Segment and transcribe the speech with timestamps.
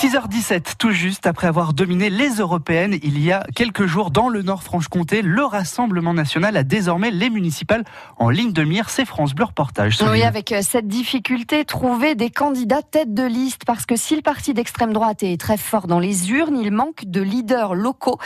[0.00, 4.42] 6h17, tout juste après avoir dominé les européennes il y a quelques jours dans le
[4.42, 7.82] Nord-Franche-Comté, le Rassemblement national a désormais les municipales
[8.16, 8.90] en ligne de mire.
[8.90, 9.98] C'est France Bleu Reportage.
[10.08, 14.22] Oui, avec euh, cette difficulté, trouver des candidats tête de liste, parce que si le
[14.22, 18.20] parti d'extrême droite est très fort dans les urnes, il manque de leaders locaux.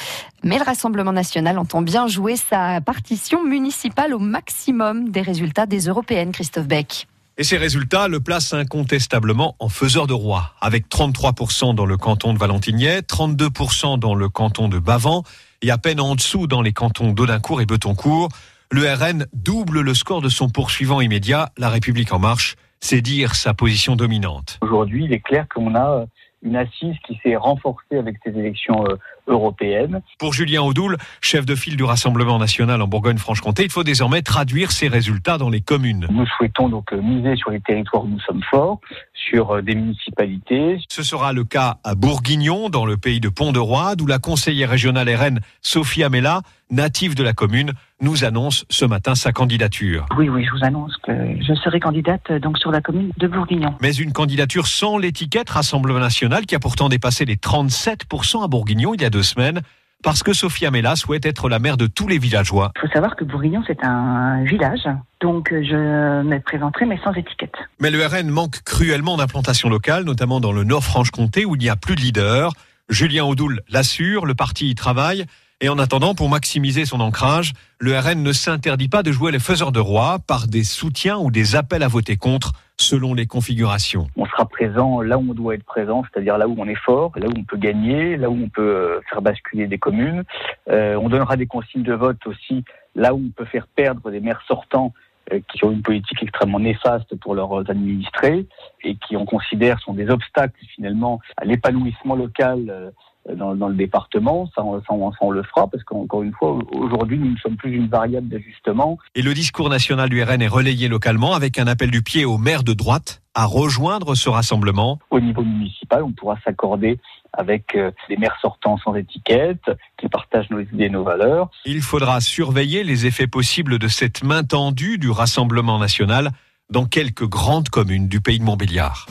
[0.45, 5.87] Mais le Rassemblement national entend bien jouer sa partition municipale au maximum des résultats des
[5.87, 7.07] européennes, Christophe Beck.
[7.39, 12.35] Et ces résultats le placent incontestablement en faiseur de roi, avec 33% dans le canton
[12.35, 15.25] de Valentigney, 32% dans le canton de Bavant
[15.63, 18.29] et à peine en dessous dans les cantons d'Audincourt et Betoncourt.
[18.71, 22.57] Le RN double le score de son poursuivant immédiat, La République en marche.
[22.81, 24.59] C'est dire sa position dominante.
[24.61, 26.05] Aujourd'hui, il est clair qu'on a
[26.43, 28.97] une assise qui s'est renforcée avec ces élections euh,
[29.27, 30.01] européennes.
[30.19, 34.73] Pour Julien Audoul, chef de file du Rassemblement national en Bourgogne-Franche-Comté, il faut désormais traduire
[34.73, 36.07] ces résultats dans les communes.
[36.11, 38.81] Nous souhaitons donc euh, miser sur les territoires où nous sommes forts,
[39.15, 40.79] sur euh, des municipalités.
[40.89, 45.09] Ce sera le cas à Bourguignon, dans le pays de Pont-de-Roi, d'où la conseillère régionale
[45.15, 47.73] RN Sophie Amela, native de la commune,
[48.03, 50.07] nous annonce ce matin sa candidature.
[50.19, 53.29] Oui, oui, je vous annonce que je serai candidate euh, donc sur la commune de
[53.29, 53.75] Bourguignon.
[53.81, 58.93] Mais une candidature sans l'étiquette Rassemblement national qui a pourtant dépassé les 37% à Bourguignon
[58.95, 59.63] il y a deux semaines
[60.03, 62.73] parce que Sophia Mella souhaite être la maire de tous les villageois.
[62.77, 64.89] Il faut savoir que Bourguignon, c'est un village,
[65.21, 67.55] donc euh, je me présenterai, mais sans étiquette.
[67.81, 71.77] Mais le RN manque cruellement d'implantation locale, notamment dans le Nord-Franche-Comté, où il n'y a
[71.77, 72.53] plus de leader.
[72.89, 75.25] Julien Audoul l'assure, le parti y travaille.
[75.65, 79.39] Et en attendant, pour maximiser son ancrage, le RN ne s'interdit pas de jouer les
[79.39, 84.09] faiseurs de roi par des soutiens ou des appels à voter contre selon les configurations.
[84.17, 87.13] On sera présent là où on doit être présent, c'est-à-dire là où on est fort,
[87.15, 90.25] là où on peut gagner, là où on peut euh, faire basculer des communes.
[90.69, 92.65] Euh, on donnera des consignes de vote aussi
[92.97, 94.93] là où on peut faire perdre des maires sortants
[95.33, 98.47] euh, qui ont une politique extrêmement néfaste pour leurs administrés
[98.83, 102.93] et qui on considère sont des obstacles finalement à l'épanouissement local
[103.37, 107.19] dans, dans, le département, ça, ça, ça, on le fera parce qu'encore une fois, aujourd'hui,
[107.19, 108.99] nous ne sommes plus une variable d'ajustement.
[109.15, 112.39] Et le discours national du RN est relayé localement avec un appel du pied aux
[112.39, 114.99] maires de droite à rejoindre ce rassemblement.
[115.11, 116.99] Au niveau municipal, on pourra s'accorder
[117.33, 121.51] avec euh, des maires sortants sans étiquette, qui partagent nos idées et nos valeurs.
[121.65, 126.31] Il faudra surveiller les effets possibles de cette main tendue du Rassemblement national
[126.71, 129.07] dans quelques grandes communes du pays de Montbéliard.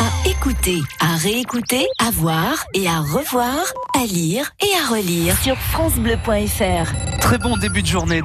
[0.00, 3.58] À écouter, à réécouter, à voir et à revoir,
[3.94, 7.20] à lire et à relire sur francebleu.fr.
[7.20, 8.18] Très bon début de journée.